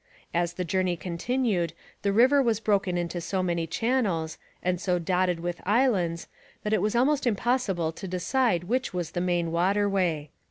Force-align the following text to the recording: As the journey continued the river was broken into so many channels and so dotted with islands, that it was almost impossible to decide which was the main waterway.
As 0.33 0.53
the 0.53 0.65
journey 0.65 0.97
continued 0.97 1.73
the 2.01 2.11
river 2.11 2.41
was 2.41 2.59
broken 2.59 2.97
into 2.97 3.21
so 3.21 3.43
many 3.43 3.67
channels 3.67 4.39
and 4.63 4.81
so 4.81 4.97
dotted 4.97 5.39
with 5.41 5.61
islands, 5.63 6.27
that 6.63 6.73
it 6.73 6.81
was 6.81 6.95
almost 6.95 7.27
impossible 7.27 7.91
to 7.91 8.07
decide 8.07 8.63
which 8.63 8.95
was 8.95 9.11
the 9.11 9.21
main 9.21 9.51
waterway. 9.51 10.31